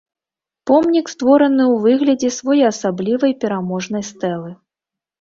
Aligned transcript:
Помнік 0.71 1.11
створаны 1.15 1.61
ў 1.73 1.85
выглядзе 1.85 2.29
своеасаблівай 2.39 3.31
пераможнай 3.47 4.03
стэлы. 4.13 4.51